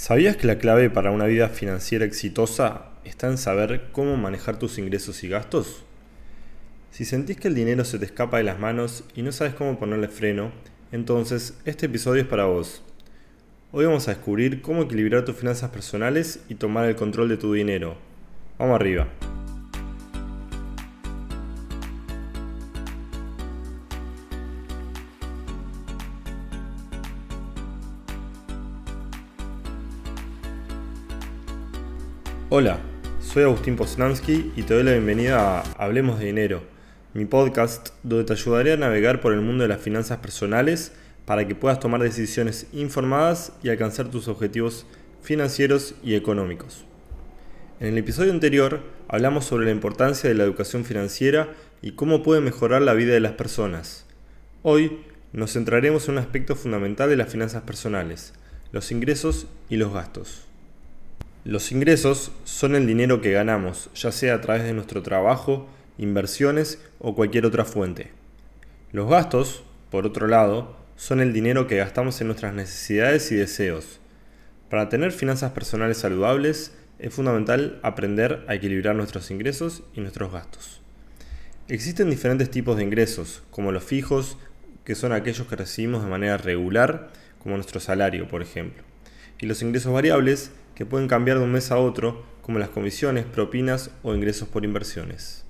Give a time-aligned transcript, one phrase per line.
[0.00, 4.78] ¿Sabías que la clave para una vida financiera exitosa está en saber cómo manejar tus
[4.78, 5.84] ingresos y gastos?
[6.90, 9.78] Si sentís que el dinero se te escapa de las manos y no sabes cómo
[9.78, 10.52] ponerle freno,
[10.90, 12.82] entonces este episodio es para vos.
[13.72, 17.52] Hoy vamos a descubrir cómo equilibrar tus finanzas personales y tomar el control de tu
[17.52, 17.98] dinero.
[18.58, 19.06] Vamos arriba.
[32.52, 32.80] Hola,
[33.22, 36.64] soy Agustín Poznansky y te doy la bienvenida a Hablemos de Dinero,
[37.14, 40.90] mi podcast donde te ayudaré a navegar por el mundo de las finanzas personales
[41.26, 44.84] para que puedas tomar decisiones informadas y alcanzar tus objetivos
[45.22, 46.84] financieros y económicos.
[47.78, 52.40] En el episodio anterior hablamos sobre la importancia de la educación financiera y cómo puede
[52.40, 54.06] mejorar la vida de las personas.
[54.64, 54.98] Hoy
[55.32, 58.32] nos centraremos en un aspecto fundamental de las finanzas personales,
[58.72, 60.49] los ingresos y los gastos.
[61.44, 65.66] Los ingresos son el dinero que ganamos, ya sea a través de nuestro trabajo,
[65.96, 68.10] inversiones o cualquier otra fuente.
[68.92, 74.00] Los gastos, por otro lado, son el dinero que gastamos en nuestras necesidades y deseos.
[74.68, 80.82] Para tener finanzas personales saludables, es fundamental aprender a equilibrar nuestros ingresos y nuestros gastos.
[81.68, 84.36] Existen diferentes tipos de ingresos, como los fijos,
[84.84, 88.82] que son aquellos que recibimos de manera regular, como nuestro salario, por ejemplo,
[89.38, 93.26] y los ingresos variables, que pueden cambiar de un mes a otro, como las comisiones,
[93.26, 95.44] propinas o ingresos por inversiones.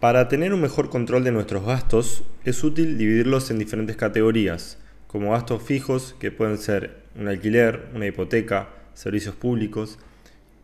[0.00, 5.30] Para tener un mejor control de nuestros gastos, es útil dividirlos en diferentes categorías, como
[5.30, 10.00] gastos fijos, que pueden ser un alquiler, una hipoteca, servicios públicos,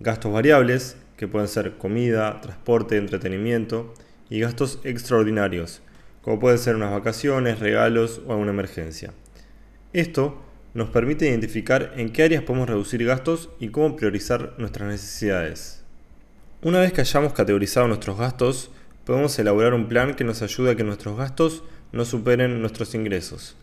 [0.00, 3.94] gastos variables, que pueden ser comida, transporte, entretenimiento,
[4.28, 5.80] y gastos extraordinarios,
[6.20, 9.14] como pueden ser unas vacaciones, regalos o alguna emergencia.
[9.94, 10.42] Esto
[10.74, 15.82] nos permite identificar en qué áreas podemos reducir gastos y cómo priorizar nuestras necesidades.
[16.62, 18.70] Una vez que hayamos categorizado nuestros gastos,
[19.04, 23.56] podemos elaborar un plan que nos ayude a que nuestros gastos no superen nuestros ingresos.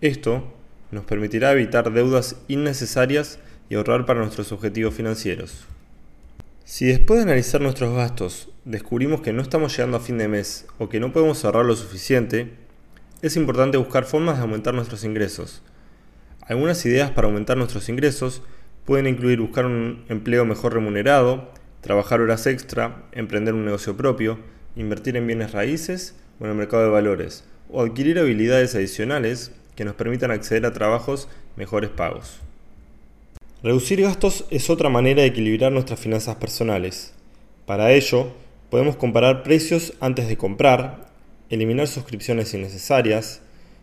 [0.00, 0.52] Esto
[0.90, 5.66] nos permitirá evitar deudas innecesarias y ahorrar para nuestros objetivos financieros.
[6.64, 10.66] Si después de analizar nuestros gastos descubrimos que no estamos llegando a fin de mes
[10.78, 12.54] o que no podemos ahorrar lo suficiente,
[13.22, 15.62] es importante buscar formas de aumentar nuestros ingresos,
[16.50, 18.42] algunas ideas para aumentar nuestros ingresos
[18.84, 21.48] pueden incluir buscar un empleo mejor remunerado,
[21.80, 24.40] trabajar horas extra, emprender un negocio propio,
[24.74, 29.84] invertir en bienes raíces o en el mercado de valores, o adquirir habilidades adicionales que
[29.84, 32.40] nos permitan acceder a trabajos mejores pagos.
[33.62, 37.14] Reducir gastos es otra manera de equilibrar nuestras finanzas personales.
[37.64, 38.32] Para ello,
[38.70, 41.10] podemos comparar precios antes de comprar,
[41.48, 43.40] eliminar suscripciones innecesarias,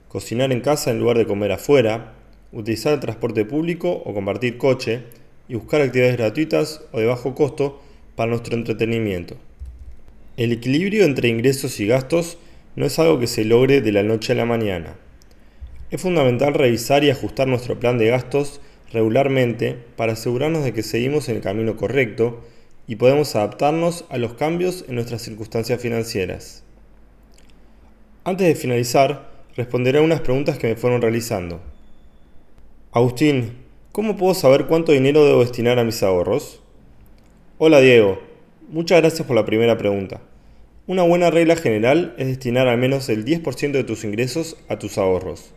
[0.10, 2.17] cocinar en casa en lugar de comer afuera,
[2.60, 5.04] utilizar el transporte público o compartir coche
[5.48, 7.82] y buscar actividades gratuitas o de bajo costo
[8.16, 9.38] para nuestro entretenimiento.
[10.38, 12.40] El equilibrio entre ingresos y gastos
[12.76, 14.96] no es algo que se logre de la noche a la mañana.
[15.92, 18.60] Es fundamental revisar y ajustar nuestro plan de gastos
[18.92, 22.44] regularmente para asegurarnos de que seguimos en el camino correcto
[22.88, 26.64] y podemos adaptarnos a los cambios en nuestras circunstancias financieras.
[28.24, 31.77] Antes de finalizar, responderé a unas preguntas que me fueron realizando.
[32.98, 33.54] Agustín,
[33.92, 36.64] ¿cómo puedo saber cuánto dinero debo destinar a mis ahorros?
[37.60, 38.20] Hola Diego,
[38.70, 40.20] muchas gracias por la primera pregunta.
[40.88, 44.98] Una buena regla general es destinar al menos el 10% de tus ingresos a tus
[44.98, 45.54] ahorros.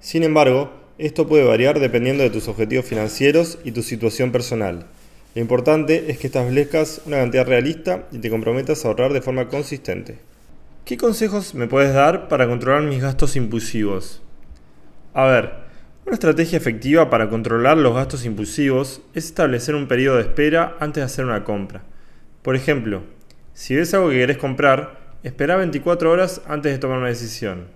[0.00, 4.86] Sin embargo, esto puede variar dependiendo de tus objetivos financieros y tu situación personal.
[5.34, 9.48] Lo importante es que establezcas una cantidad realista y te comprometas a ahorrar de forma
[9.48, 10.16] consistente.
[10.86, 14.22] ¿Qué consejos me puedes dar para controlar mis gastos impulsivos?
[15.12, 15.67] A ver,
[16.08, 21.02] una estrategia efectiva para controlar los gastos impulsivos es establecer un periodo de espera antes
[21.02, 21.82] de hacer una compra.
[22.40, 23.02] Por ejemplo,
[23.52, 27.66] si ves algo que querés comprar, espera 24 horas antes de tomar una decisión.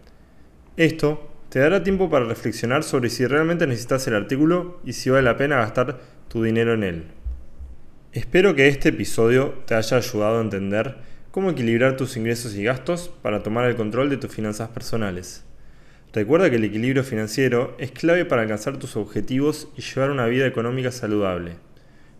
[0.79, 5.25] Esto te dará tiempo para reflexionar sobre si realmente necesitas el artículo y si vale
[5.25, 7.05] la pena gastar tu dinero en él.
[8.13, 10.97] Espero que este episodio te haya ayudado a entender
[11.33, 15.45] cómo equilibrar tus ingresos y gastos para tomar el control de tus finanzas personales.
[16.13, 20.47] Recuerda que el equilibrio financiero es clave para alcanzar tus objetivos y llevar una vida
[20.47, 21.53] económica saludable.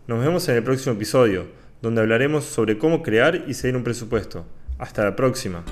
[0.07, 1.45] Nos vemos en el próximo episodio,
[1.81, 4.45] donde hablaremos sobre cómo crear y seguir un presupuesto.
[4.79, 5.63] Hasta la próxima.